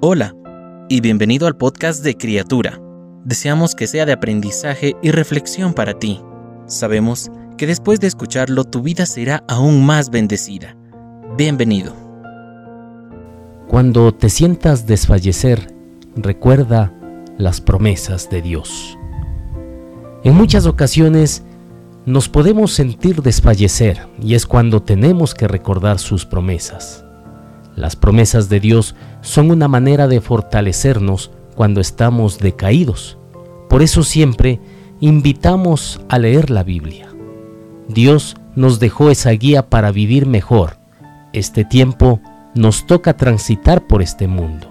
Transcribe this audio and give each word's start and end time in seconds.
Hola 0.00 0.32
y 0.88 1.00
bienvenido 1.00 1.48
al 1.48 1.56
podcast 1.56 2.04
de 2.04 2.16
Criatura. 2.16 2.80
Deseamos 3.24 3.74
que 3.74 3.88
sea 3.88 4.06
de 4.06 4.12
aprendizaje 4.12 4.94
y 5.02 5.10
reflexión 5.10 5.74
para 5.74 5.94
ti. 5.98 6.20
Sabemos 6.66 7.32
que 7.56 7.66
después 7.66 7.98
de 7.98 8.06
escucharlo 8.06 8.62
tu 8.62 8.80
vida 8.80 9.06
será 9.06 9.42
aún 9.48 9.84
más 9.84 10.10
bendecida. 10.10 10.76
Bienvenido. 11.36 11.96
Cuando 13.66 14.14
te 14.14 14.28
sientas 14.28 14.86
desfallecer, 14.86 15.74
recuerda 16.14 16.94
las 17.36 17.60
promesas 17.60 18.30
de 18.30 18.40
Dios. 18.40 18.96
En 20.22 20.32
muchas 20.36 20.66
ocasiones 20.66 21.42
nos 22.06 22.28
podemos 22.28 22.72
sentir 22.72 23.20
desfallecer 23.20 24.06
y 24.22 24.36
es 24.36 24.46
cuando 24.46 24.80
tenemos 24.80 25.34
que 25.34 25.48
recordar 25.48 25.98
sus 25.98 26.24
promesas. 26.24 27.04
Las 27.78 27.94
promesas 27.94 28.48
de 28.48 28.58
Dios 28.58 28.96
son 29.20 29.52
una 29.52 29.68
manera 29.68 30.08
de 30.08 30.20
fortalecernos 30.20 31.30
cuando 31.54 31.80
estamos 31.80 32.40
decaídos. 32.40 33.18
Por 33.68 33.82
eso 33.82 34.02
siempre 34.02 34.58
invitamos 34.98 36.00
a 36.08 36.18
leer 36.18 36.50
la 36.50 36.64
Biblia. 36.64 37.08
Dios 37.86 38.34
nos 38.56 38.80
dejó 38.80 39.10
esa 39.10 39.30
guía 39.30 39.70
para 39.70 39.92
vivir 39.92 40.26
mejor. 40.26 40.76
Este 41.32 41.64
tiempo 41.64 42.20
nos 42.52 42.84
toca 42.84 43.16
transitar 43.16 43.86
por 43.86 44.02
este 44.02 44.26
mundo. 44.26 44.66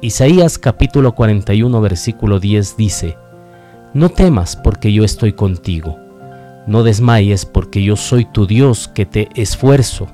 Isaías 0.00 0.56
capítulo 0.56 1.16
41 1.16 1.80
versículo 1.80 2.38
10 2.38 2.76
dice, 2.76 3.16
No 3.92 4.10
temas 4.10 4.54
porque 4.54 4.92
yo 4.92 5.02
estoy 5.02 5.32
contigo, 5.32 5.98
no 6.68 6.84
desmayes 6.84 7.44
porque 7.44 7.82
yo 7.82 7.96
soy 7.96 8.24
tu 8.24 8.46
Dios 8.46 8.86
que 8.86 9.04
te 9.04 9.28
esfuerzo 9.34 10.06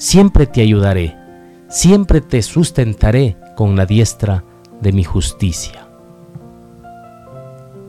siempre 0.00 0.46
te 0.46 0.62
ayudaré, 0.62 1.14
siempre 1.68 2.22
te 2.22 2.40
sustentaré 2.40 3.36
con 3.54 3.76
la 3.76 3.84
diestra 3.84 4.44
de 4.80 4.92
mi 4.92 5.04
justicia. 5.04 5.88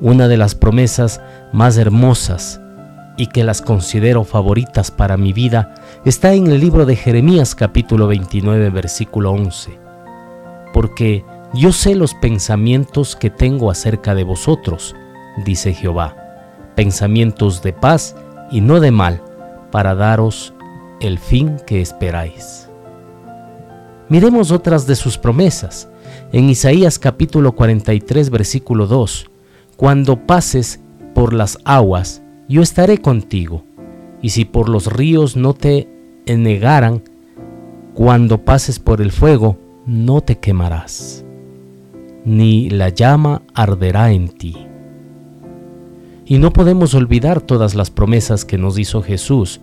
Una 0.01 0.27
de 0.27 0.35
las 0.35 0.53
promesas 0.53 1.21
más 1.53 1.77
hermosas 1.77 2.59
y 3.15 3.27
que 3.27 3.45
las 3.45 3.61
considero 3.61 4.25
favoritas 4.25 4.91
para 4.91 5.15
mi 5.15 5.31
vida 5.31 5.73
está 6.03 6.33
en 6.33 6.47
el 6.47 6.59
libro 6.59 6.85
de 6.85 6.97
Jeremías 6.97 7.55
capítulo 7.55 8.07
29 8.07 8.69
versículo 8.71 9.31
11. 9.31 9.79
Porque 10.73 11.23
yo 11.53 11.71
sé 11.71 11.95
los 11.95 12.13
pensamientos 12.15 13.15
que 13.15 13.29
tengo 13.29 13.71
acerca 13.71 14.15
de 14.15 14.25
vosotros, 14.25 14.97
dice 15.45 15.73
Jehová, 15.73 16.17
pensamientos 16.75 17.61
de 17.61 17.71
paz 17.71 18.17
y 18.51 18.59
no 18.59 18.81
de 18.81 18.91
mal, 18.91 19.21
para 19.71 19.95
daros 19.95 20.53
el 21.01 21.17
fin 21.17 21.57
que 21.65 21.81
esperáis. 21.81 22.69
Miremos 24.07 24.51
otras 24.51 24.87
de 24.87 24.95
sus 24.95 25.17
promesas. 25.17 25.89
En 26.31 26.49
Isaías 26.49 26.99
capítulo 26.99 27.53
43 27.53 28.29
versículo 28.29 28.87
2, 28.87 29.29
Cuando 29.77 30.25
pases 30.25 30.79
por 31.13 31.33
las 31.33 31.57
aguas, 31.65 32.21
yo 32.47 32.61
estaré 32.61 32.99
contigo, 32.99 33.63
y 34.21 34.29
si 34.29 34.45
por 34.45 34.69
los 34.69 34.91
ríos 34.91 35.35
no 35.35 35.53
te 35.53 35.89
enegaran, 36.25 37.03
cuando 37.93 38.43
pases 38.43 38.79
por 38.79 39.01
el 39.01 39.11
fuego, 39.11 39.57
no 39.85 40.21
te 40.21 40.37
quemarás, 40.39 41.25
ni 42.23 42.69
la 42.69 42.89
llama 42.89 43.41
arderá 43.53 44.11
en 44.11 44.29
ti. 44.29 44.67
Y 46.25 46.37
no 46.37 46.53
podemos 46.53 46.93
olvidar 46.93 47.41
todas 47.41 47.75
las 47.75 47.89
promesas 47.89 48.45
que 48.45 48.57
nos 48.57 48.77
hizo 48.77 49.01
Jesús 49.01 49.59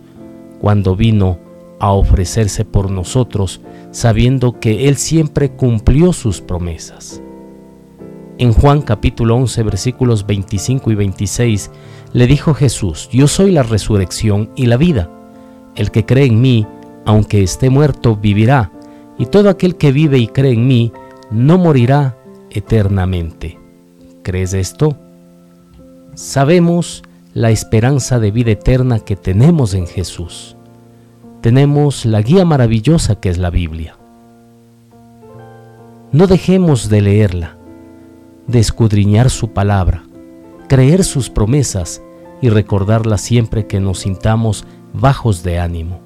cuando 0.59 0.95
vino 0.95 1.39
a 1.79 1.91
ofrecerse 1.91 2.65
por 2.65 2.91
nosotros, 2.91 3.61
sabiendo 3.91 4.59
que 4.59 4.87
Él 4.87 4.97
siempre 4.97 5.51
cumplió 5.51 6.13
sus 6.13 6.41
promesas. 6.41 7.21
En 8.37 8.53
Juan 8.53 8.81
capítulo 8.81 9.35
11 9.35 9.63
versículos 9.63 10.25
25 10.25 10.91
y 10.91 10.95
26 10.95 11.71
le 12.13 12.27
dijo 12.27 12.53
Jesús, 12.53 13.09
Yo 13.11 13.27
soy 13.27 13.51
la 13.51 13.63
resurrección 13.63 14.49
y 14.55 14.67
la 14.67 14.77
vida. 14.77 15.09
El 15.75 15.91
que 15.91 16.05
cree 16.05 16.25
en 16.25 16.41
mí, 16.41 16.65
aunque 17.05 17.43
esté 17.43 17.69
muerto, 17.69 18.15
vivirá, 18.15 18.71
y 19.17 19.25
todo 19.25 19.49
aquel 19.49 19.75
que 19.75 19.91
vive 19.91 20.19
y 20.19 20.27
cree 20.27 20.53
en 20.53 20.67
mí, 20.67 20.91
no 21.31 21.57
morirá 21.57 22.17
eternamente. 22.49 23.59
¿Crees 24.23 24.53
esto? 24.53 24.97
Sabemos 26.15 27.03
la 27.33 27.51
esperanza 27.51 28.19
de 28.19 28.31
vida 28.31 28.51
eterna 28.51 28.99
que 28.99 29.15
tenemos 29.15 29.73
en 29.73 29.85
Jesús. 29.85 30.55
Tenemos 31.41 32.05
la 32.05 32.21
guía 32.21 32.45
maravillosa 32.45 33.15
que 33.15 33.29
es 33.29 33.37
la 33.37 33.49
Biblia. 33.49 33.95
No 36.11 36.27
dejemos 36.27 36.89
de 36.89 37.01
leerla, 37.01 37.57
de 38.47 38.59
escudriñar 38.59 39.29
su 39.29 39.51
palabra, 39.51 40.03
creer 40.67 41.03
sus 41.03 41.29
promesas 41.29 42.01
y 42.41 42.49
recordarla 42.49 43.17
siempre 43.17 43.67
que 43.67 43.79
nos 43.79 43.99
sintamos 43.99 44.65
bajos 44.93 45.43
de 45.43 45.59
ánimo. 45.59 46.01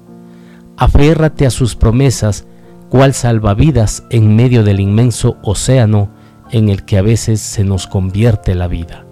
Aférrate 0.76 1.46
a 1.46 1.50
sus 1.50 1.74
promesas, 1.74 2.46
cual 2.88 3.14
salvavidas 3.14 4.04
en 4.10 4.36
medio 4.36 4.62
del 4.62 4.80
inmenso 4.80 5.36
océano 5.42 6.10
en 6.50 6.68
el 6.68 6.84
que 6.84 6.98
a 6.98 7.02
veces 7.02 7.40
se 7.40 7.64
nos 7.64 7.86
convierte 7.86 8.54
la 8.54 8.68
vida. 8.68 9.04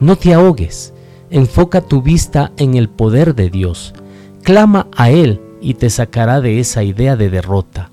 No 0.00 0.16
te 0.16 0.34
ahogues, 0.34 0.92
Enfoca 1.30 1.80
tu 1.80 2.02
vista 2.02 2.50
en 2.56 2.74
el 2.74 2.88
poder 2.88 3.36
de 3.36 3.50
Dios. 3.50 3.94
Clama 4.42 4.88
a 4.96 5.10
Él 5.10 5.40
y 5.60 5.74
te 5.74 5.90
sacará 5.90 6.40
de 6.40 6.60
esa 6.60 6.82
idea 6.82 7.16
de 7.16 7.28
derrota, 7.28 7.90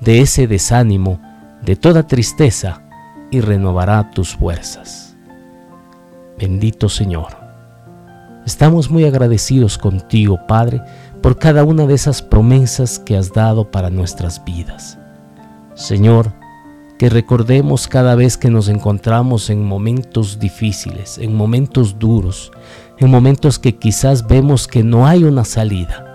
de 0.00 0.20
ese 0.20 0.46
desánimo, 0.46 1.20
de 1.62 1.76
toda 1.76 2.06
tristeza 2.06 2.82
y 3.30 3.40
renovará 3.40 4.10
tus 4.10 4.34
fuerzas. 4.34 5.16
Bendito 6.38 6.88
Señor. 6.88 7.38
Estamos 8.46 8.90
muy 8.90 9.04
agradecidos 9.04 9.76
contigo, 9.76 10.40
Padre, 10.48 10.80
por 11.22 11.38
cada 11.38 11.64
una 11.64 11.86
de 11.86 11.94
esas 11.94 12.22
promesas 12.22 12.98
que 12.98 13.16
has 13.16 13.32
dado 13.32 13.70
para 13.70 13.90
nuestras 13.90 14.42
vidas. 14.42 14.98
Señor, 15.74 16.32
que 16.98 17.10
recordemos 17.10 17.88
cada 17.88 18.14
vez 18.14 18.36
que 18.36 18.50
nos 18.50 18.68
encontramos 18.68 19.50
en 19.50 19.64
momentos 19.64 20.38
difíciles, 20.38 21.18
en 21.18 21.34
momentos 21.34 21.98
duros, 21.98 22.52
en 23.00 23.10
momentos 23.10 23.58
que 23.58 23.76
quizás 23.76 24.26
vemos 24.26 24.68
que 24.68 24.84
no 24.84 25.06
hay 25.06 25.24
una 25.24 25.44
salida. 25.44 26.06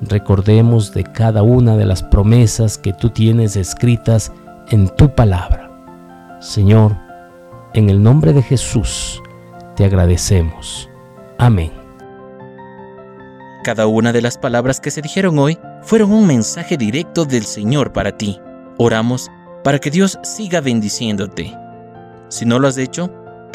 Recordemos 0.00 0.94
de 0.94 1.02
cada 1.02 1.42
una 1.42 1.76
de 1.76 1.84
las 1.84 2.04
promesas 2.04 2.78
que 2.78 2.92
tú 2.92 3.10
tienes 3.10 3.56
escritas 3.56 4.32
en 4.70 4.88
tu 4.88 5.12
palabra. 5.14 5.68
Señor, 6.40 6.96
en 7.74 7.90
el 7.90 8.00
nombre 8.00 8.32
de 8.32 8.42
Jesús, 8.42 9.20
te 9.74 9.84
agradecemos. 9.84 10.88
Amén. 11.38 11.72
Cada 13.64 13.88
una 13.88 14.12
de 14.12 14.22
las 14.22 14.38
palabras 14.38 14.78
que 14.78 14.92
se 14.92 15.02
dijeron 15.02 15.38
hoy 15.40 15.58
fueron 15.82 16.12
un 16.12 16.26
mensaje 16.26 16.76
directo 16.76 17.24
del 17.24 17.44
Señor 17.44 17.92
para 17.92 18.16
ti. 18.16 18.40
Oramos 18.78 19.28
para 19.64 19.80
que 19.80 19.90
Dios 19.90 20.20
siga 20.22 20.60
bendiciéndote. 20.60 21.52
Si 22.28 22.44
no 22.46 22.60
lo 22.60 22.68
has 22.68 22.78
hecho, 22.78 23.12